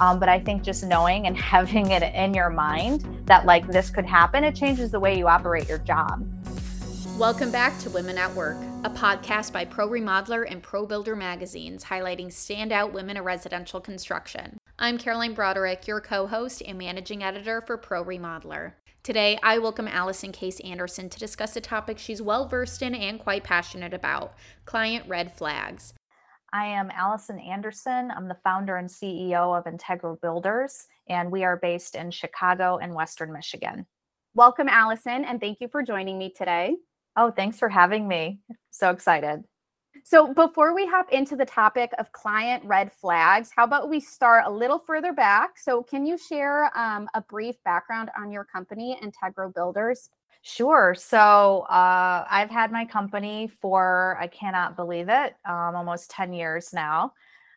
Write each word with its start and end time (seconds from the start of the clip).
Um, 0.00 0.20
but 0.20 0.28
I 0.28 0.38
think 0.38 0.62
just 0.62 0.84
knowing 0.84 1.26
and 1.26 1.36
having 1.38 1.90
it 1.90 2.02
in 2.14 2.34
your 2.34 2.50
mind 2.50 3.04
that 3.26 3.46
like 3.46 3.66
this 3.66 3.90
could 3.90 4.06
happen, 4.06 4.44
it 4.44 4.54
changes 4.54 4.90
the 4.90 5.00
way 5.00 5.18
you 5.18 5.28
operate 5.28 5.68
your 5.68 5.78
job. 5.78 6.26
Welcome 7.18 7.50
back 7.50 7.76
to 7.80 7.90
Women 7.90 8.16
at 8.16 8.32
Work, 8.34 8.58
a 8.84 8.90
podcast 8.90 9.52
by 9.52 9.64
Pro 9.64 9.88
Remodeler 9.88 10.48
and 10.48 10.62
Pro 10.62 10.86
Builder 10.86 11.16
magazines 11.16 11.82
highlighting 11.82 12.28
standout 12.28 12.92
women 12.92 13.16
in 13.16 13.24
residential 13.24 13.80
construction. 13.80 14.56
I'm 14.78 14.98
Caroline 14.98 15.34
Broderick, 15.34 15.88
your 15.88 16.00
co 16.00 16.28
host 16.28 16.62
and 16.64 16.78
managing 16.78 17.24
editor 17.24 17.60
for 17.60 17.76
Pro 17.76 18.04
Remodeler. 18.04 18.74
Today, 19.02 19.36
I 19.42 19.58
welcome 19.58 19.88
Allison 19.88 20.30
Case 20.30 20.60
Anderson 20.60 21.08
to 21.08 21.18
discuss 21.18 21.56
a 21.56 21.60
topic 21.60 21.98
she's 21.98 22.22
well 22.22 22.46
versed 22.46 22.82
in 22.82 22.94
and 22.94 23.18
quite 23.18 23.42
passionate 23.42 23.94
about 23.94 24.34
client 24.64 25.08
red 25.08 25.32
flags. 25.32 25.94
I 26.52 26.66
am 26.66 26.90
Allison 26.90 27.38
Anderson. 27.38 28.10
I'm 28.10 28.26
the 28.26 28.38
founder 28.42 28.76
and 28.76 28.88
CEO 28.88 29.56
of 29.56 29.64
Integro 29.64 30.18
Builders, 30.20 30.86
and 31.06 31.30
we 31.30 31.44
are 31.44 31.58
based 31.58 31.94
in 31.94 32.10
Chicago 32.10 32.78
and 32.78 32.94
Western 32.94 33.32
Michigan. 33.32 33.84
Welcome, 34.34 34.68
Allison, 34.68 35.26
and 35.26 35.40
thank 35.40 35.60
you 35.60 35.68
for 35.68 35.82
joining 35.82 36.16
me 36.16 36.32
today. 36.34 36.76
Oh, 37.16 37.30
thanks 37.30 37.58
for 37.58 37.68
having 37.68 38.08
me. 38.08 38.40
So 38.70 38.90
excited. 38.90 39.44
So, 40.04 40.32
before 40.32 40.74
we 40.74 40.86
hop 40.86 41.12
into 41.12 41.36
the 41.36 41.44
topic 41.44 41.92
of 41.98 42.12
client 42.12 42.64
red 42.64 42.92
flags, 42.92 43.50
how 43.54 43.64
about 43.64 43.90
we 43.90 44.00
start 44.00 44.44
a 44.46 44.50
little 44.50 44.78
further 44.78 45.12
back? 45.12 45.58
So, 45.58 45.82
can 45.82 46.06
you 46.06 46.16
share 46.16 46.70
um, 46.78 47.08
a 47.14 47.20
brief 47.20 47.56
background 47.64 48.10
on 48.16 48.30
your 48.30 48.44
company, 48.44 48.98
Integro 49.02 49.52
Builders? 49.52 50.08
Sure. 50.42 50.94
So, 50.96 51.66
uh, 51.68 52.24
I've 52.30 52.50
had 52.50 52.72
my 52.72 52.84
company 52.84 53.48
for, 53.48 54.16
I 54.20 54.28
cannot 54.28 54.76
believe 54.76 55.08
it, 55.08 55.34
um, 55.44 55.74
almost 55.76 56.10
10 56.10 56.32
years 56.32 56.72
now. 56.72 57.12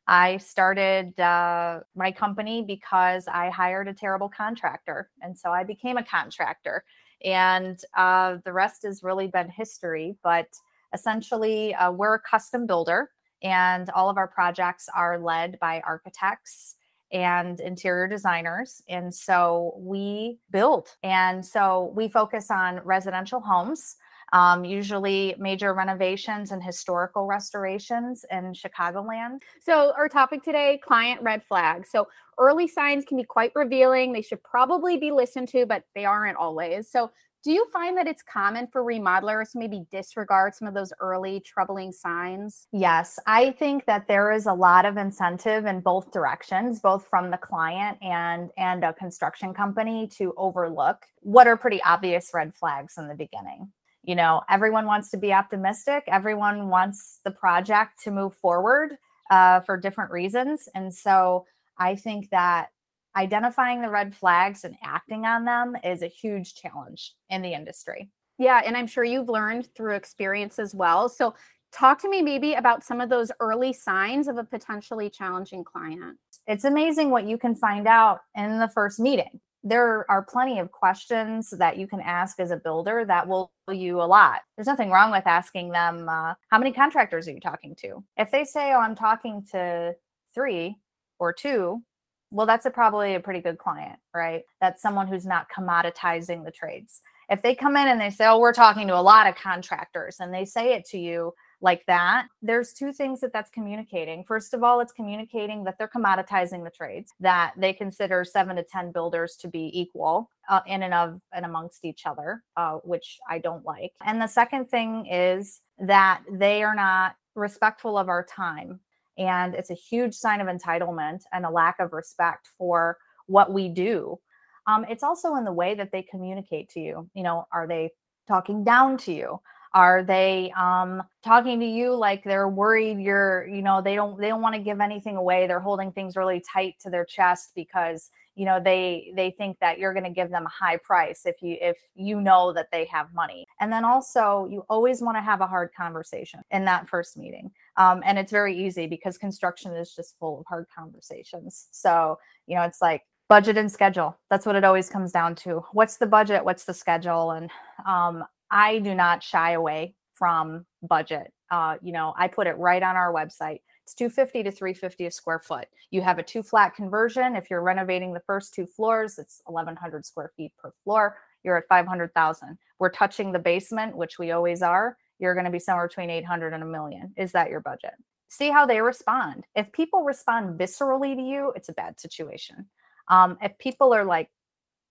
I 0.07 0.37
started 0.37 1.17
uh, 1.19 1.81
my 1.95 2.11
company 2.11 2.63
because 2.63 3.27
I 3.27 3.49
hired 3.49 3.87
a 3.87 3.93
terrible 3.93 4.29
contractor. 4.29 5.09
And 5.21 5.37
so 5.37 5.51
I 5.51 5.63
became 5.63 5.97
a 5.97 6.03
contractor 6.03 6.83
and 7.23 7.79
uh, 7.95 8.37
the 8.43 8.51
rest 8.51 8.83
has 8.83 9.03
really 9.03 9.27
been 9.27 9.49
history. 9.49 10.17
But 10.23 10.47
essentially, 10.93 11.73
uh, 11.75 11.91
we're 11.91 12.15
a 12.15 12.19
custom 12.19 12.65
builder, 12.65 13.11
and 13.43 13.89
all 13.91 14.09
of 14.09 14.17
our 14.17 14.27
projects 14.27 14.89
are 14.95 15.19
led 15.19 15.59
by 15.59 15.81
architects 15.85 16.75
and 17.11 17.59
interior 17.59 18.07
designers. 18.07 18.81
And 18.87 19.13
so 19.13 19.73
we 19.77 20.39
build. 20.49 20.89
And 21.03 21.45
so 21.45 21.91
we 21.95 22.07
focus 22.07 22.49
on 22.49 22.79
residential 22.83 23.41
homes, 23.41 23.97
um, 24.33 24.63
usually 24.63 25.35
major 25.37 25.73
renovations 25.73 26.51
and 26.51 26.63
historical 26.63 27.25
restorations 27.25 28.25
in 28.31 28.53
Chicagoland. 28.53 29.39
So, 29.61 29.91
our 29.97 30.07
topic 30.07 30.41
today 30.41 30.79
client 30.83 31.21
red 31.21 31.43
flags. 31.43 31.89
So, 31.91 32.07
early 32.37 32.67
signs 32.67 33.03
can 33.03 33.17
be 33.17 33.23
quite 33.23 33.51
revealing. 33.55 34.13
They 34.13 34.21
should 34.21 34.41
probably 34.43 34.97
be 34.97 35.11
listened 35.11 35.49
to, 35.49 35.65
but 35.65 35.83
they 35.95 36.05
aren't 36.05 36.37
always. 36.37 36.89
So, 36.89 37.11
do 37.43 37.51
you 37.51 37.65
find 37.73 37.97
that 37.97 38.07
it's 38.07 38.21
common 38.21 38.67
for 38.67 38.83
remodelers 38.83 39.51
to 39.51 39.57
maybe 39.57 39.85
disregard 39.89 40.53
some 40.53 40.67
of 40.67 40.73
those 40.73 40.93
early 40.99 41.39
troubling 41.39 41.91
signs? 41.91 42.67
Yes, 42.71 43.19
I 43.25 43.51
think 43.51 43.85
that 43.85 44.07
there 44.07 44.31
is 44.31 44.45
a 44.45 44.53
lot 44.53 44.85
of 44.85 44.97
incentive 44.97 45.65
in 45.65 45.79
both 45.79 46.11
directions, 46.11 46.79
both 46.79 47.07
from 47.07 47.31
the 47.31 47.37
client 47.37 47.97
and 48.01 48.51
and 48.57 48.83
a 48.83 48.93
construction 48.93 49.53
company 49.53 50.07
to 50.17 50.33
overlook 50.37 51.05
what 51.21 51.47
are 51.47 51.57
pretty 51.57 51.81
obvious 51.83 52.31
red 52.33 52.53
flags 52.53 52.95
in 52.97 53.07
the 53.07 53.15
beginning. 53.15 53.71
You 54.03 54.15
know, 54.15 54.41
everyone 54.49 54.85
wants 54.85 55.09
to 55.11 55.17
be 55.17 55.33
optimistic. 55.33 56.03
Everyone 56.07 56.69
wants 56.69 57.19
the 57.23 57.31
project 57.31 58.03
to 58.03 58.11
move 58.11 58.35
forward 58.35 58.97
uh, 59.29 59.61
for 59.61 59.77
different 59.77 60.11
reasons, 60.11 60.69
and 60.75 60.93
so 60.93 61.45
I 61.77 61.95
think 61.95 62.29
that 62.29 62.69
identifying 63.15 63.81
the 63.81 63.89
red 63.89 64.15
flags 64.15 64.63
and 64.63 64.75
acting 64.83 65.25
on 65.25 65.45
them 65.45 65.75
is 65.83 66.01
a 66.01 66.07
huge 66.07 66.55
challenge 66.55 67.13
in 67.29 67.41
the 67.41 67.53
industry. 67.53 68.09
Yeah, 68.37 68.61
and 68.65 68.75
I'm 68.75 68.87
sure 68.87 69.03
you've 69.03 69.29
learned 69.29 69.69
through 69.75 69.95
experience 69.95 70.57
as 70.59 70.73
well. 70.73 71.09
So, 71.09 71.35
talk 71.71 72.01
to 72.01 72.09
me 72.09 72.21
maybe 72.21 72.53
about 72.53 72.83
some 72.83 72.99
of 72.99 73.09
those 73.09 73.31
early 73.39 73.71
signs 73.71 74.27
of 74.27 74.37
a 74.37 74.43
potentially 74.43 75.09
challenging 75.09 75.63
client. 75.63 76.17
It's 76.47 76.65
amazing 76.65 77.11
what 77.11 77.25
you 77.25 77.37
can 77.37 77.55
find 77.55 77.87
out 77.87 78.19
in 78.35 78.59
the 78.59 78.67
first 78.67 78.99
meeting. 78.99 79.39
There 79.63 80.09
are 80.09 80.23
plenty 80.23 80.59
of 80.59 80.71
questions 80.71 81.51
that 81.51 81.77
you 81.77 81.87
can 81.87 82.01
ask 82.01 82.39
as 82.39 82.51
a 82.51 82.57
builder 82.57 83.05
that 83.05 83.27
will 83.27 83.51
tell 83.67 83.75
you 83.75 84.01
a 84.01 84.03
lot. 84.03 84.41
There's 84.57 84.67
nothing 84.67 84.89
wrong 84.89 85.11
with 85.11 85.27
asking 85.27 85.69
them, 85.69 86.09
uh, 86.09 86.33
How 86.49 86.57
many 86.57 86.73
contractors 86.73 87.27
are 87.27 87.31
you 87.31 87.39
talking 87.39 87.75
to? 87.81 88.03
If 88.17 88.31
they 88.31 88.43
say, 88.43 88.73
Oh, 88.73 88.79
I'm 88.79 88.95
talking 88.95 89.45
to 89.51 89.93
three 90.33 90.77
or 91.19 91.31
two, 91.31 91.83
well, 92.31 92.47
that's 92.47 92.65
a, 92.65 92.71
probably 92.71 93.15
a 93.15 93.19
pretty 93.19 93.41
good 93.41 93.57
client, 93.57 93.99
right? 94.13 94.43
That's 94.61 94.81
someone 94.81 95.07
who's 95.07 95.25
not 95.25 95.47
commoditizing 95.55 96.43
the 96.45 96.51
trades. 96.51 97.01
If 97.29 97.41
they 97.41 97.53
come 97.55 97.77
in 97.77 97.87
and 97.87 97.99
they 97.99 98.09
say, 98.09 98.25
oh, 98.27 98.39
we're 98.39 98.53
talking 98.53 98.87
to 98.87 98.97
a 98.97 99.01
lot 99.01 99.27
of 99.27 99.35
contractors, 99.35 100.17
and 100.19 100.33
they 100.33 100.45
say 100.45 100.73
it 100.73 100.85
to 100.89 100.97
you 100.97 101.33
like 101.61 101.85
that, 101.85 102.27
there's 102.41 102.73
two 102.73 102.91
things 102.91 103.21
that 103.21 103.31
that's 103.31 103.49
communicating. 103.49 104.23
First 104.23 104.53
of 104.53 104.63
all, 104.63 104.79
it's 104.79 104.91
communicating 104.91 105.63
that 105.65 105.77
they're 105.77 105.87
commoditizing 105.87 106.63
the 106.63 106.71
trades, 106.71 107.13
that 107.19 107.53
they 107.55 107.73
consider 107.73 108.23
seven 108.23 108.55
to 108.55 108.63
10 108.63 108.91
builders 108.91 109.35
to 109.41 109.47
be 109.47 109.69
equal 109.73 110.29
uh, 110.49 110.61
in 110.65 110.83
and 110.83 110.93
of 110.93 111.21
and 111.33 111.45
amongst 111.45 111.85
each 111.85 112.05
other, 112.05 112.43
uh, 112.57 112.77
which 112.83 113.19
I 113.29 113.39
don't 113.39 113.65
like. 113.65 113.91
And 114.05 114.21
the 114.21 114.27
second 114.27 114.69
thing 114.69 115.05
is 115.05 115.61
that 115.79 116.23
they 116.31 116.63
are 116.63 116.75
not 116.75 117.15
respectful 117.35 117.97
of 117.97 118.09
our 118.09 118.25
time 118.25 118.79
and 119.17 119.55
it's 119.55 119.69
a 119.69 119.75
huge 119.75 120.13
sign 120.13 120.41
of 120.41 120.47
entitlement 120.47 121.23
and 121.33 121.45
a 121.45 121.49
lack 121.49 121.79
of 121.79 121.93
respect 121.93 122.49
for 122.57 122.97
what 123.27 123.51
we 123.51 123.69
do. 123.69 124.19
Um, 124.67 124.85
it's 124.89 125.03
also 125.03 125.35
in 125.35 125.43
the 125.43 125.51
way 125.51 125.73
that 125.75 125.91
they 125.91 126.03
communicate 126.03 126.69
to 126.69 126.79
you. 126.79 127.09
You 127.13 127.23
know, 127.23 127.47
are 127.51 127.67
they 127.67 127.91
talking 128.27 128.63
down 128.63 128.97
to 128.99 129.13
you? 129.13 129.39
Are 129.73 130.03
they 130.03 130.51
um, 130.57 131.01
talking 131.23 131.59
to 131.61 131.65
you 131.65 131.95
like 131.95 132.23
they're 132.23 132.49
worried 132.49 132.99
you're, 132.99 133.47
you 133.47 133.61
know, 133.61 133.81
they 133.81 133.95
don't 133.95 134.19
they 134.19 134.27
don't 134.27 134.41
want 134.41 134.55
to 134.55 134.61
give 134.61 134.81
anything 134.81 135.15
away. 135.15 135.47
They're 135.47 135.61
holding 135.61 135.91
things 135.91 136.17
really 136.17 136.41
tight 136.41 136.75
to 136.81 136.89
their 136.89 137.05
chest 137.05 137.51
because 137.55 138.09
you 138.35 138.45
know 138.45 138.59
they 138.59 139.11
they 139.15 139.31
think 139.31 139.57
that 139.59 139.77
you're 139.77 139.93
going 139.93 140.05
to 140.05 140.09
give 140.09 140.29
them 140.29 140.45
a 140.45 140.49
high 140.49 140.77
price 140.77 141.25
if 141.25 141.41
you 141.41 141.57
if 141.61 141.77
you 141.95 142.21
know 142.21 142.53
that 142.53 142.67
they 142.71 142.85
have 142.85 143.13
money 143.13 143.45
and 143.59 143.71
then 143.71 143.83
also 143.83 144.47
you 144.49 144.63
always 144.69 145.01
want 145.01 145.17
to 145.17 145.21
have 145.21 145.41
a 145.41 145.47
hard 145.47 145.69
conversation 145.75 146.39
in 146.49 146.65
that 146.65 146.87
first 146.87 147.17
meeting 147.17 147.51
um, 147.81 148.01
and 148.05 148.19
it's 148.19 148.31
very 148.31 148.57
easy 148.57 148.87
because 148.87 149.17
construction 149.17 149.73
is 149.73 149.93
just 149.93 150.17
full 150.19 150.39
of 150.39 150.45
hard 150.47 150.65
conversations 150.75 151.67
so 151.71 152.17
you 152.47 152.55
know 152.55 152.63
it's 152.63 152.81
like 152.81 153.03
budget 153.29 153.57
and 153.57 153.71
schedule 153.71 154.17
that's 154.29 154.45
what 154.45 154.55
it 154.55 154.63
always 154.63 154.89
comes 154.89 155.11
down 155.11 155.35
to 155.35 155.63
what's 155.73 155.97
the 155.97 156.07
budget 156.07 156.43
what's 156.43 156.65
the 156.65 156.73
schedule 156.73 157.31
and 157.31 157.49
um, 157.85 158.23
i 158.49 158.79
do 158.79 158.93
not 158.93 159.23
shy 159.23 159.51
away 159.51 159.95
from 160.13 160.65
budget 160.87 161.31
uh, 161.49 161.75
you 161.81 161.91
know 161.91 162.13
i 162.17 162.27
put 162.27 162.47
it 162.47 162.57
right 162.57 162.83
on 162.83 162.95
our 162.95 163.13
website 163.13 163.59
it's 163.83 163.95
250 163.95 164.43
to 164.43 164.51
350 164.51 165.05
a 165.07 165.11
square 165.11 165.39
foot. 165.39 165.67
You 165.89 166.01
have 166.01 166.19
a 166.19 166.23
two 166.23 166.43
flat 166.43 166.75
conversion. 166.75 167.35
If 167.35 167.49
you're 167.49 167.63
renovating 167.63 168.13
the 168.13 168.21
first 168.21 168.53
two 168.53 168.65
floors, 168.65 169.17
it's 169.17 169.41
1100 169.45 170.05
square 170.05 170.31
feet 170.37 170.53
per 170.57 170.71
floor. 170.83 171.17
You're 171.43 171.57
at 171.57 171.67
500,000. 171.67 172.57
We're 172.79 172.89
touching 172.89 173.31
the 173.31 173.39
basement, 173.39 173.97
which 173.97 174.19
we 174.19 174.31
always 174.31 174.61
are. 174.61 174.97
You're 175.21 175.33
going 175.35 175.45
to 175.45 175.51
be 175.51 175.59
somewhere 175.59 175.87
between 175.87 176.09
800 176.09 176.53
and 176.53 176.63
a 176.63 176.65
million. 176.65 177.13
Is 177.15 177.31
that 177.31 177.49
your 177.49 177.61
budget? 177.61 177.93
See 178.27 178.49
how 178.49 178.65
they 178.65 178.81
respond. 178.81 179.45
If 179.55 179.71
people 179.71 180.03
respond 180.03 180.59
viscerally 180.59 181.15
to 181.15 181.21
you, 181.21 181.53
it's 181.55 181.69
a 181.69 181.73
bad 181.73 181.99
situation. 181.99 182.65
Um, 183.07 183.37
if 183.41 183.57
people 183.57 183.93
are 183.93 184.03
like, 184.03 184.29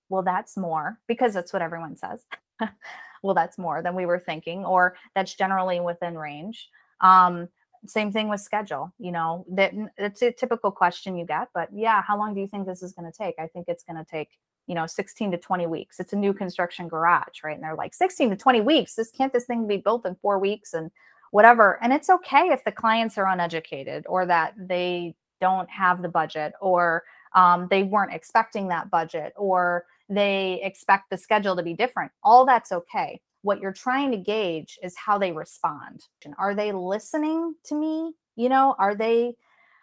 well, 0.09 0.23
that's 0.23 0.57
more, 0.57 0.99
because 1.07 1.35
that's 1.35 1.53
what 1.53 1.63
everyone 1.63 1.97
says. 1.97 2.25
well, 3.23 3.35
that's 3.35 3.59
more 3.59 3.83
than 3.83 3.95
we 3.95 4.07
were 4.07 4.19
thinking, 4.19 4.65
or 4.65 4.97
that's 5.15 5.35
generally 5.35 5.81
within 5.81 6.17
range. 6.17 6.69
Um, 7.01 7.49
same 7.87 8.13
thing 8.13 8.29
with 8.29 8.41
schedule 8.41 8.93
you 8.99 9.11
know 9.11 9.45
that 9.49 9.73
it's 9.97 10.23
a 10.23 10.31
typical 10.31 10.71
question 10.71 11.17
you 11.17 11.25
get 11.25 11.49
but 11.55 11.69
yeah 11.73 12.03
how 12.03 12.19
long 12.19 12.35
do 12.35 12.41
you 12.41 12.47
think 12.47 12.67
this 12.67 12.83
is 12.83 12.93
going 12.93 13.11
to 13.11 13.17
take 13.17 13.35
i 13.39 13.47
think 13.47 13.67
it's 13.69 13.85
going 13.85 13.97
to 13.97 14.05
take 14.05 14.29
you 14.71 14.77
know 14.77 14.87
16 14.87 15.33
to 15.33 15.37
20 15.37 15.67
weeks. 15.67 15.99
It's 15.99 16.13
a 16.13 16.17
new 16.17 16.33
construction 16.33 16.87
garage 16.87 17.43
right? 17.43 17.57
And 17.57 17.65
they're 17.65 17.75
like 17.75 17.93
16 17.93 18.31
to 18.31 18.37
20 18.37 18.61
weeks? 18.61 18.95
This 18.95 19.11
can't 19.11 19.33
this 19.33 19.45
thing 19.45 19.67
be 19.67 19.79
built 19.79 20.07
in 20.07 20.15
four 20.23 20.39
weeks 20.39 20.75
and 20.75 20.93
whatever? 21.33 21.83
And 21.83 21.93
it's 21.93 22.09
okay 22.09 22.51
if 22.51 22.63
the 22.65 22.71
clients 22.71 23.19
are 23.19 23.27
uneducated 23.27 24.07
or 24.09 24.27
that 24.27 24.55
they 24.57 25.17
don't 25.41 25.69
have 25.69 26.03
the 26.03 26.09
budget 26.09 26.53
or 26.61 27.03
um, 27.35 27.67
they 27.69 27.83
weren't 27.83 28.15
expecting 28.15 28.69
that 28.69 28.93
budget 28.93 29.33
or 29.37 29.87
they 30.09 30.61
expect 30.63 31.11
the 31.11 31.19
schedule 31.19 31.57
to 31.57 31.65
be 31.65 31.75
different. 31.75 32.13
All 32.23 32.47
that's 32.47 32.71
okay. 32.71 33.21
What 33.43 33.59
you're 33.59 33.73
trying 33.73 34.13
to 34.13 34.19
gauge 34.19 34.79
is 34.85 34.97
how 34.97 35.19
they 35.19 35.33
respond. 35.33 36.07
Are 36.39 36.55
they 36.55 36.71
listening 36.71 37.57
to 37.65 37.75
me? 37.75 38.13
You 38.37 38.49
know 38.49 38.77
are 38.79 38.95
they 38.95 39.35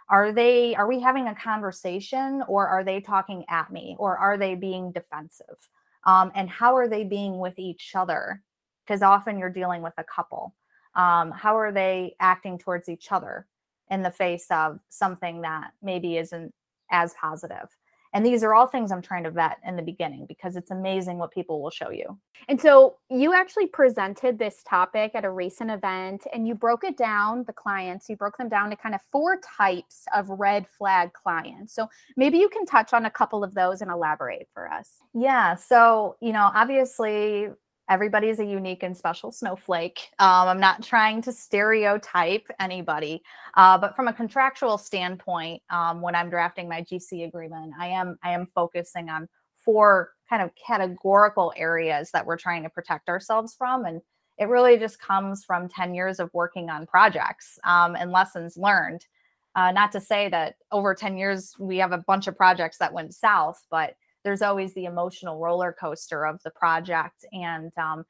are 0.09 0.31
they 0.31 0.75
are 0.75 0.88
we 0.88 1.00
having 1.00 1.27
a 1.27 1.36
conversation 1.36 2.44
or 2.48 2.68
are 2.68 2.83
they 2.83 3.01
talking 3.01 3.44
at 3.50 3.71
me 3.71 3.95
or 4.00 4.18
are 4.18 4.38
they 4.38 4.56
being 4.56 4.92
defensive? 4.92 5.69
Um, 6.06 6.31
and 6.36 6.50
how 6.50 6.75
are 6.75 6.88
they 6.88 7.04
being 7.04 7.39
with 7.39 7.59
each 7.59 7.92
other? 7.95 8.42
Because 8.86 9.01
often 9.01 9.38
you're 9.38 9.50
dealing 9.50 9.81
with 9.81 9.94
a 9.98 10.04
couple. 10.04 10.56
Um, 10.95 11.31
how 11.31 11.57
are 11.57 11.71
they 11.71 12.15
acting 12.19 12.57
towards 12.57 12.88
each 12.89 13.12
other 13.12 13.45
in 13.89 14.04
the 14.04 14.12
face 14.12 14.48
of 14.50 14.80
something 14.89 15.42
that 15.42 15.71
maybe 15.81 16.18
isn't 16.18 16.54
as 16.92 17.13
positive. 17.19 17.68
And 18.18 18.25
these 18.25 18.42
are 18.42 18.56
all 18.56 18.66
things 18.66 18.92
I'm 18.92 19.04
trying 19.04 19.25
to 19.25 19.30
vet 19.30 19.60
in 19.64 19.75
the 19.75 19.84
beginning 19.84 20.25
because 20.25 20.56
it's 20.56 20.72
amazing 20.72 21.19
what 21.19 21.30
people 21.30 21.62
will 21.62 21.69
show 21.69 21.92
you. 21.92 22.18
And 22.48 22.60
so 22.60 22.96
you 23.12 23.31
actually 23.31 23.68
presented 23.68 24.40
this 24.40 24.64
topic 24.68 25.12
at 25.14 25.24
a 25.24 25.30
recent 25.30 25.69
event 25.69 26.25
and 26.34 26.48
you 26.48 26.56
broke 26.56 26.84
it 26.84 26.98
down, 26.98 27.44
the 27.46 27.54
clients, 27.54 28.10
you 28.10 28.16
broke 28.16 28.36
them 28.38 28.50
down 28.50 28.72
to 28.72 28.75
kind 28.75 28.96
of 28.96 29.02
four 29.12 29.40
types 29.60 30.06
of 30.16 30.30
red 30.31 30.66
flag 30.68 31.14
clients. 31.14 31.75
So 31.75 31.92
maybe 32.16 32.40
you 32.40 32.50
can 32.50 32.66
touch 32.66 32.92
on 32.92 33.06
a 33.06 33.12
couple 33.12 33.44
of 33.44 33.54
those 33.54 33.84
and 33.84 33.92
elaborate 33.92 34.48
for 34.52 34.68
us. 34.68 34.94
Yeah. 35.14 35.54
So, 35.54 36.16
you 36.19 36.34
know, 36.34 36.50
obviously, 36.56 37.50
everybody 37.89 38.28
is 38.28 38.39
a 38.39 38.45
unique 38.45 38.84
and 38.84 38.95
special 38.95 39.31
snowflake. 39.31 40.10
Um, 40.19 40.48
I'm 40.48 40.60
not 40.60 40.84
trying 40.84 41.22
to 41.24 41.31
stereotype 41.31 42.48
anybody, 42.60 43.22
uh, 43.56 43.78
but 43.78 43.95
from 43.95 44.07
a 44.07 44.13
contractual 44.13 44.78
standpoint, 44.78 45.62
um, 45.69 46.01
when 46.01 46.16
I'm 46.16 46.30
drafting 46.30 46.68
my 46.68 46.81
GC 46.81 47.25
agreement, 47.25 47.74
I 47.80 47.88
am 47.88 48.18
I 48.24 48.31
am 48.31 48.45
focusing 48.48 49.10
on 49.10 49.28
four 49.54 50.12
kind 50.30 50.42
of 50.42 50.51
categorical 50.56 51.54
areas 51.56 52.12
that 52.12 52.25
we're 52.25 52.38
trying 52.38 52.63
to 52.63 52.69
protect 52.69 53.10
ourselves 53.10 53.56
from, 53.57 53.86
and 53.86 54.01
it 54.38 54.50
really 54.50 54.78
just 54.78 55.00
comes 55.00 55.44
from 55.44 55.68
10 55.68 55.95
years 55.95 56.19
of 56.19 56.30
working 56.33 56.69
on 56.69 56.86
projects 56.86 57.57
um, 57.63 57.95
and 57.95 58.12
lessons 58.12 58.57
learned. 58.57 59.06
Uh, 59.56 59.72
not 59.72 59.92
to 59.92 60.00
say 60.00 60.30
that 60.30 60.56
over 60.72 60.94
10 60.94 61.18
years 61.18 61.56
we 61.57 61.78
have 61.78 61.92
a 61.92 61.98
bunch 61.98 62.28
of 62.28 62.38
projects 62.38 62.78
that 62.78 62.94
went 62.94 63.16
south, 63.16 63.66
but 63.72 63.95
there's 64.27 64.41
always 64.41 64.74
the 64.74 64.83
emotional 64.83 65.39
roller 65.39 65.74
coaster 65.79 66.25
of 66.25 66.44
the 66.44 66.50
project 66.50 67.25
and 67.31 67.71
um, 67.77 68.03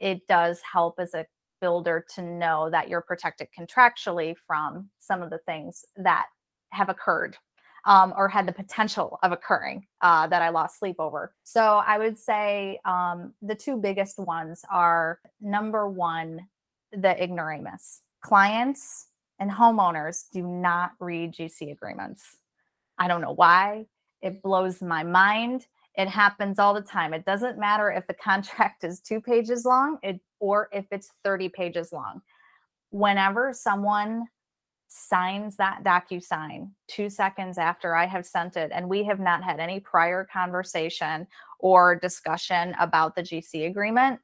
it 0.00 0.26
does 0.26 0.60
help 0.60 0.96
as 0.98 1.14
a 1.14 1.24
builder 1.60 2.04
to 2.16 2.20
know 2.20 2.68
that 2.68 2.88
you're 2.88 3.00
protected 3.00 3.46
contractually 3.56 4.34
from 4.44 4.90
some 4.98 5.22
of 5.22 5.30
the 5.30 5.38
things 5.46 5.84
that 5.96 6.26
have 6.70 6.88
occurred 6.88 7.36
um, 7.84 8.12
or 8.16 8.26
had 8.26 8.44
the 8.44 8.52
potential 8.52 9.20
of 9.22 9.30
occurring 9.30 9.86
uh, 10.00 10.26
that 10.26 10.42
I 10.42 10.48
lost 10.48 10.80
sleep 10.80 10.96
over. 10.98 11.32
So 11.44 11.62
I 11.62 11.96
would 11.96 12.18
say 12.18 12.80
um, 12.84 13.32
the 13.40 13.54
two 13.54 13.76
biggest 13.76 14.18
ones 14.18 14.64
are 14.68 15.20
number 15.40 15.88
one, 15.88 16.40
the 16.90 17.22
ignoramus. 17.22 18.00
Clients 18.20 19.06
and 19.38 19.48
homeowners 19.48 20.24
do 20.32 20.42
not 20.42 20.90
read 20.98 21.34
GC 21.34 21.70
agreements. 21.70 22.36
I 22.98 23.06
don't 23.06 23.20
know 23.20 23.34
why. 23.34 23.86
It 24.22 24.42
blows 24.42 24.80
my 24.80 25.02
mind. 25.02 25.66
It 25.96 26.08
happens 26.08 26.58
all 26.58 26.72
the 26.72 26.80
time. 26.80 27.12
It 27.12 27.24
doesn't 27.24 27.58
matter 27.58 27.90
if 27.90 28.06
the 28.06 28.14
contract 28.24 28.84
is 28.84 29.00
two 29.00 29.20
pages 29.20 29.64
long 29.64 29.98
it, 30.02 30.20
or 30.40 30.68
if 30.72 30.86
it's 30.90 31.10
30 31.24 31.48
pages 31.50 31.92
long. 31.92 32.22
Whenever 32.90 33.52
someone 33.52 34.26
signs 34.88 35.56
that 35.56 35.82
DocuSign 35.82 36.70
two 36.86 37.08
seconds 37.08 37.56
after 37.56 37.94
I 37.94 38.06
have 38.06 38.26
sent 38.26 38.56
it, 38.56 38.70
and 38.74 38.88
we 38.88 39.04
have 39.04 39.20
not 39.20 39.42
had 39.42 39.58
any 39.58 39.80
prior 39.80 40.26
conversation 40.30 41.26
or 41.58 41.96
discussion 41.96 42.74
about 42.78 43.16
the 43.16 43.22
GC 43.22 43.66
agreement, 43.66 44.20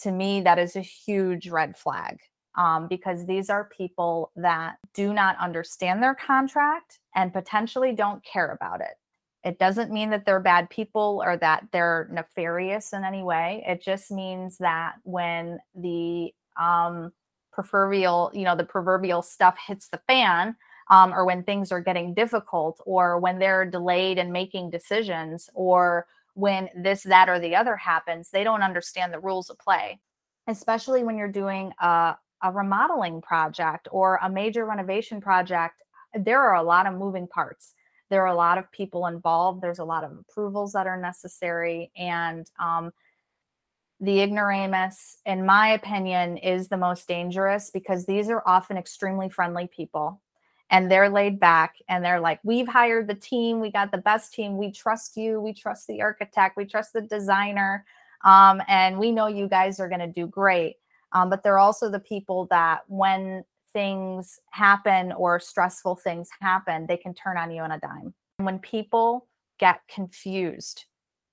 to 0.00 0.10
me, 0.10 0.40
that 0.42 0.58
is 0.58 0.76
a 0.76 0.80
huge 0.80 1.48
red 1.48 1.76
flag 1.76 2.18
um, 2.56 2.88
because 2.88 3.24
these 3.26 3.48
are 3.48 3.70
people 3.76 4.32
that 4.36 4.76
do 4.94 5.14
not 5.14 5.36
understand 5.38 6.02
their 6.02 6.14
contract 6.14 6.98
and 7.14 7.32
potentially 7.32 7.92
don't 7.92 8.22
care 8.24 8.50
about 8.50 8.80
it. 8.80 8.98
It 9.44 9.58
doesn't 9.58 9.90
mean 9.90 10.10
that 10.10 10.24
they're 10.24 10.40
bad 10.40 10.70
people 10.70 11.22
or 11.24 11.36
that 11.38 11.66
they're 11.72 12.08
nefarious 12.12 12.92
in 12.92 13.02
any 13.02 13.22
way. 13.22 13.64
It 13.66 13.82
just 13.82 14.10
means 14.10 14.58
that 14.58 14.94
when 15.02 15.58
the 15.74 16.32
um, 16.60 17.12
proverbial, 17.52 18.30
you 18.32 18.44
know, 18.44 18.56
the 18.56 18.64
proverbial 18.64 19.22
stuff 19.22 19.56
hits 19.66 19.88
the 19.88 20.00
fan, 20.06 20.56
um, 20.90 21.12
or 21.12 21.24
when 21.24 21.42
things 21.42 21.72
are 21.72 21.80
getting 21.80 22.14
difficult, 22.14 22.80
or 22.86 23.18
when 23.18 23.38
they're 23.38 23.64
delayed 23.64 24.18
in 24.18 24.30
making 24.30 24.70
decisions, 24.70 25.50
or 25.54 26.06
when 26.34 26.68
this, 26.76 27.02
that, 27.02 27.28
or 27.28 27.38
the 27.38 27.56
other 27.56 27.76
happens, 27.76 28.30
they 28.30 28.44
don't 28.44 28.62
understand 28.62 29.12
the 29.12 29.20
rules 29.20 29.50
of 29.50 29.58
play. 29.58 29.98
Especially 30.46 31.04
when 31.04 31.16
you're 31.16 31.28
doing 31.30 31.72
a, 31.80 32.16
a 32.42 32.52
remodeling 32.52 33.20
project 33.20 33.88
or 33.90 34.18
a 34.22 34.30
major 34.30 34.64
renovation 34.64 35.20
project, 35.20 35.82
there 36.14 36.40
are 36.40 36.56
a 36.56 36.62
lot 36.62 36.86
of 36.86 36.94
moving 36.94 37.26
parts 37.26 37.74
there 38.12 38.22
are 38.22 38.32
a 38.32 38.34
lot 38.34 38.58
of 38.58 38.70
people 38.70 39.06
involved 39.06 39.62
there's 39.62 39.80
a 39.80 39.84
lot 39.84 40.04
of 40.04 40.12
approvals 40.12 40.72
that 40.72 40.86
are 40.86 41.00
necessary 41.00 41.90
and 41.96 42.50
um, 42.60 42.92
the 44.00 44.20
ignoramus 44.20 45.18
in 45.26 45.44
my 45.44 45.68
opinion 45.68 46.36
is 46.36 46.68
the 46.68 46.76
most 46.76 47.08
dangerous 47.08 47.70
because 47.70 48.06
these 48.06 48.28
are 48.28 48.42
often 48.46 48.76
extremely 48.76 49.28
friendly 49.28 49.66
people 49.66 50.20
and 50.70 50.90
they're 50.90 51.08
laid 51.08 51.40
back 51.40 51.74
and 51.88 52.04
they're 52.04 52.20
like 52.20 52.38
we've 52.44 52.68
hired 52.68 53.08
the 53.08 53.14
team 53.14 53.60
we 53.60 53.70
got 53.70 53.90
the 53.90 53.98
best 53.98 54.32
team 54.32 54.56
we 54.56 54.70
trust 54.70 55.16
you 55.16 55.40
we 55.40 55.52
trust 55.52 55.86
the 55.86 56.00
architect 56.00 56.56
we 56.56 56.64
trust 56.64 56.92
the 56.92 57.00
designer 57.00 57.84
um, 58.24 58.62
and 58.68 58.98
we 58.98 59.10
know 59.10 59.26
you 59.26 59.48
guys 59.48 59.80
are 59.80 59.88
going 59.88 60.00
to 60.00 60.06
do 60.06 60.26
great. 60.26 60.76
Um, 61.12 61.28
but 61.28 61.42
they're 61.42 61.58
also 61.58 61.90
the 61.90 62.00
people 62.00 62.46
that 62.50 62.80
when 62.88 63.44
things 63.72 64.38
happen 64.50 65.12
or 65.12 65.40
stressful 65.40 65.96
things 65.96 66.28
happen, 66.40 66.86
they 66.86 66.96
can 66.96 67.14
turn 67.14 67.36
on 67.36 67.50
you 67.50 67.62
on 67.62 67.72
a 67.72 67.80
dime. 67.80 68.14
When 68.38 68.58
people 68.58 69.28
get 69.58 69.80
confused, 69.88 70.86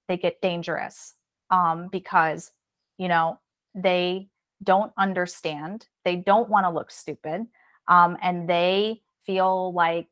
they 0.08 0.18
get 0.18 0.42
dangerous 0.42 1.16
um, 1.50 1.88
because, 1.92 2.52
you 2.98 3.08
know, 3.08 3.40
they 3.76 4.30
don't 4.64 4.92
understand, 4.98 5.88
they 6.04 6.18
don't 6.18 6.50
want 6.50 6.66
to 6.66 6.70
look 6.70 6.92
stupid, 6.92 7.48
um, 7.88 8.18
and 8.22 8.50
they 8.50 9.02
feel 9.26 9.74
like 9.74 10.10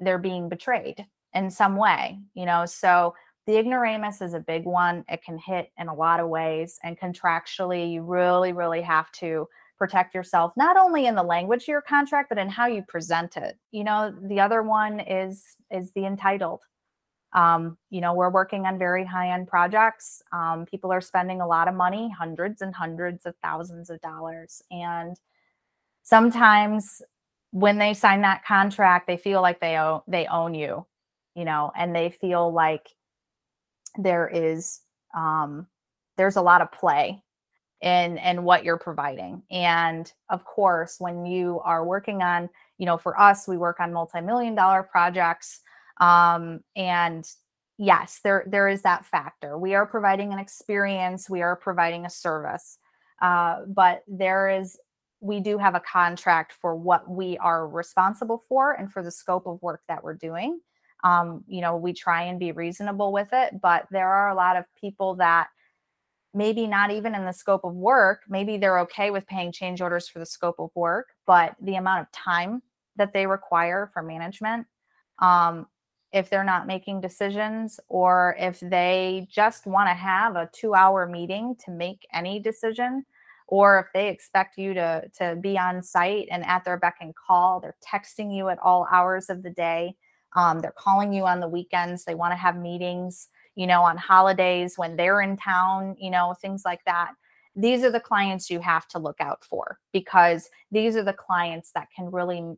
they're 0.00 0.18
being 0.18 0.48
betrayed 0.48 1.06
in 1.34 1.50
some 1.50 1.76
way, 1.76 2.18
you 2.34 2.46
know. 2.46 2.66
So 2.66 3.14
the 3.46 3.58
ignoramus 3.58 4.20
is 4.20 4.34
a 4.34 4.40
big 4.40 4.64
one. 4.64 5.04
It 5.08 5.22
can 5.22 5.38
hit 5.38 5.70
in 5.78 5.88
a 5.88 5.94
lot 5.94 6.20
of 6.20 6.28
ways, 6.28 6.78
and 6.82 6.98
contractually, 6.98 7.92
you 7.92 8.02
really, 8.02 8.52
really 8.52 8.82
have 8.82 9.10
to 9.12 9.48
protect 9.80 10.14
yourself 10.14 10.52
not 10.58 10.76
only 10.76 11.06
in 11.06 11.14
the 11.14 11.22
language 11.22 11.62
of 11.62 11.68
your 11.68 11.80
contract 11.80 12.28
but 12.28 12.36
in 12.36 12.50
how 12.50 12.66
you 12.66 12.82
present 12.86 13.38
it. 13.38 13.58
You 13.72 13.82
know 13.82 14.14
the 14.22 14.38
other 14.38 14.62
one 14.62 15.00
is 15.00 15.42
is 15.70 15.90
the 15.92 16.04
entitled. 16.04 16.60
Um, 17.32 17.78
you 17.88 18.02
know 18.02 18.12
we're 18.12 18.30
working 18.30 18.66
on 18.66 18.78
very 18.78 19.06
high 19.06 19.32
end 19.32 19.48
projects. 19.48 20.22
Um, 20.32 20.66
people 20.66 20.92
are 20.92 21.00
spending 21.00 21.40
a 21.40 21.46
lot 21.46 21.66
of 21.66 21.74
money 21.74 22.10
hundreds 22.10 22.60
and 22.60 22.74
hundreds 22.74 23.24
of 23.24 23.34
thousands 23.42 23.88
of 23.88 24.02
dollars. 24.02 24.62
And 24.70 25.16
sometimes 26.02 27.00
when 27.52 27.78
they 27.78 27.94
sign 27.94 28.20
that 28.20 28.44
contract 28.44 29.06
they 29.06 29.16
feel 29.16 29.40
like 29.40 29.60
they 29.60 29.76
own 29.76 30.02
they 30.06 30.26
own 30.26 30.54
you 30.54 30.86
you 31.34 31.44
know 31.44 31.72
and 31.76 31.96
they 31.96 32.10
feel 32.10 32.52
like 32.52 32.86
there 33.96 34.28
is 34.28 34.82
um, 35.16 35.66
there's 36.16 36.36
a 36.36 36.42
lot 36.42 36.60
of 36.60 36.70
play 36.70 37.22
in 37.82 38.18
and 38.18 38.44
what 38.44 38.64
you're 38.64 38.78
providing. 38.78 39.42
And 39.50 40.10
of 40.28 40.44
course 40.44 40.96
when 40.98 41.24
you 41.24 41.60
are 41.64 41.84
working 41.84 42.22
on 42.22 42.48
you 42.78 42.86
know 42.86 42.98
for 42.98 43.18
us 43.18 43.48
we 43.48 43.56
work 43.56 43.80
on 43.80 43.92
multi-million 43.92 44.54
dollar 44.54 44.82
projects 44.82 45.60
um, 46.00 46.60
and 46.76 47.26
yes 47.78 48.20
there 48.22 48.44
there 48.46 48.68
is 48.68 48.82
that 48.82 49.06
factor. 49.06 49.58
We 49.58 49.74
are 49.74 49.86
providing 49.86 50.32
an 50.32 50.38
experience 50.38 51.30
we 51.30 51.42
are 51.42 51.56
providing 51.56 52.04
a 52.04 52.10
service 52.10 52.78
uh, 53.22 53.60
but 53.66 54.02
there 54.06 54.48
is 54.48 54.78
we 55.22 55.40
do 55.40 55.58
have 55.58 55.74
a 55.74 55.80
contract 55.80 56.52
for 56.52 56.74
what 56.74 57.08
we 57.08 57.36
are 57.38 57.68
responsible 57.68 58.42
for 58.48 58.72
and 58.72 58.90
for 58.90 59.02
the 59.02 59.10
scope 59.10 59.46
of 59.46 59.60
work 59.60 59.82
that 59.88 60.02
we're 60.02 60.14
doing. 60.14 60.60
Um, 61.02 61.44
you 61.46 61.62
know 61.62 61.78
we 61.78 61.94
try 61.94 62.24
and 62.24 62.38
be 62.38 62.52
reasonable 62.52 63.10
with 63.10 63.30
it 63.32 63.58
but 63.62 63.86
there 63.90 64.10
are 64.10 64.28
a 64.28 64.34
lot 64.34 64.56
of 64.56 64.66
people 64.78 65.14
that 65.14 65.48
maybe 66.32 66.66
not 66.66 66.90
even 66.90 67.14
in 67.14 67.24
the 67.24 67.32
scope 67.32 67.64
of 67.64 67.74
work. 67.74 68.22
Maybe 68.28 68.56
they're 68.56 68.78
okay 68.80 69.10
with 69.10 69.26
paying 69.26 69.52
change 69.52 69.80
orders 69.80 70.08
for 70.08 70.18
the 70.18 70.26
scope 70.26 70.56
of 70.58 70.70
work, 70.74 71.08
but 71.26 71.56
the 71.60 71.76
amount 71.76 72.02
of 72.02 72.12
time 72.12 72.62
that 72.96 73.12
they 73.12 73.26
require 73.26 73.90
for 73.92 74.02
management, 74.02 74.66
um, 75.20 75.66
if 76.12 76.28
they're 76.28 76.44
not 76.44 76.66
making 76.66 77.00
decisions 77.00 77.78
or 77.88 78.36
if 78.38 78.60
they 78.60 79.28
just 79.30 79.66
want 79.66 79.88
to 79.88 79.94
have 79.94 80.36
a 80.36 80.50
two 80.52 80.74
hour 80.74 81.06
meeting 81.06 81.56
to 81.64 81.70
make 81.70 82.06
any 82.12 82.40
decision, 82.40 83.04
or 83.46 83.80
if 83.80 83.86
they 83.92 84.08
expect 84.08 84.56
you 84.56 84.74
to, 84.74 85.02
to 85.18 85.36
be 85.40 85.58
on 85.58 85.82
site 85.82 86.28
and 86.30 86.46
at 86.46 86.64
their 86.64 86.76
beck 86.76 86.96
and 87.00 87.14
call, 87.16 87.58
they're 87.60 87.76
texting 87.84 88.34
you 88.34 88.48
at 88.48 88.58
all 88.60 88.86
hours 88.92 89.28
of 89.28 89.42
the 89.42 89.50
day. 89.50 89.96
Um, 90.36 90.60
they're 90.60 90.74
calling 90.76 91.12
you 91.12 91.26
on 91.26 91.40
the 91.40 91.48
weekends. 91.48 92.04
They 92.04 92.14
want 92.14 92.30
to 92.30 92.36
have 92.36 92.56
meetings 92.56 93.28
you 93.60 93.66
know, 93.66 93.82
on 93.82 93.98
holidays 93.98 94.78
when 94.78 94.96
they're 94.96 95.20
in 95.20 95.36
town, 95.36 95.94
you 95.98 96.10
know, 96.10 96.34
things 96.40 96.62
like 96.64 96.82
that. 96.86 97.12
These 97.54 97.84
are 97.84 97.90
the 97.90 98.00
clients 98.00 98.48
you 98.48 98.58
have 98.60 98.88
to 98.88 98.98
look 98.98 99.20
out 99.20 99.44
for 99.44 99.78
because 99.92 100.48
these 100.70 100.96
are 100.96 101.02
the 101.02 101.12
clients 101.12 101.72
that 101.72 101.88
can 101.94 102.10
really, 102.10 102.56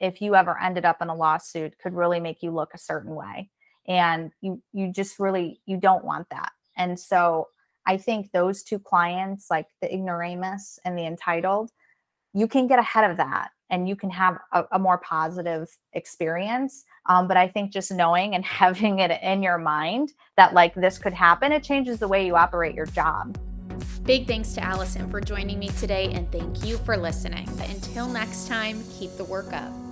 if 0.00 0.22
you 0.22 0.34
ever 0.34 0.58
ended 0.58 0.86
up 0.86 1.02
in 1.02 1.10
a 1.10 1.14
lawsuit, 1.14 1.78
could 1.78 1.92
really 1.92 2.18
make 2.18 2.42
you 2.42 2.50
look 2.50 2.72
a 2.72 2.78
certain 2.78 3.14
way. 3.14 3.50
And 3.86 4.32
you 4.40 4.62
you 4.72 4.90
just 4.90 5.18
really 5.18 5.60
you 5.66 5.76
don't 5.76 6.02
want 6.02 6.30
that. 6.30 6.52
And 6.78 6.98
so 6.98 7.48
I 7.86 7.98
think 7.98 8.32
those 8.32 8.62
two 8.62 8.78
clients, 8.78 9.48
like 9.50 9.66
the 9.82 9.94
ignoramus 9.94 10.78
and 10.86 10.96
the 10.96 11.04
entitled, 11.04 11.72
you 12.36 12.46
can 12.46 12.66
get 12.66 12.78
ahead 12.78 13.10
of 13.10 13.16
that 13.16 13.48
and 13.70 13.88
you 13.88 13.96
can 13.96 14.10
have 14.10 14.38
a, 14.52 14.64
a 14.72 14.78
more 14.78 14.98
positive 14.98 15.74
experience. 15.94 16.84
Um, 17.06 17.26
but 17.26 17.38
I 17.38 17.48
think 17.48 17.72
just 17.72 17.90
knowing 17.90 18.34
and 18.34 18.44
having 18.62 18.98
it 18.98 19.10
in 19.22 19.42
your 19.42 19.58
mind 19.58 20.12
that 20.36 20.52
like 20.52 20.74
this 20.74 20.98
could 20.98 21.14
happen, 21.14 21.50
it 21.50 21.62
changes 21.62 21.98
the 21.98 22.08
way 22.08 22.26
you 22.26 22.36
operate 22.36 22.74
your 22.74 22.86
job. 22.86 23.38
Big 24.04 24.26
thanks 24.26 24.52
to 24.52 24.62
Allison 24.62 25.10
for 25.10 25.20
joining 25.20 25.58
me 25.58 25.68
today, 25.80 26.12
and 26.12 26.30
thank 26.30 26.64
you 26.64 26.78
for 26.78 26.96
listening. 26.96 27.48
Until 27.68 28.08
next 28.08 28.46
time, 28.46 28.84
keep 28.96 29.16
the 29.16 29.24
work 29.24 29.52
up. 29.52 29.85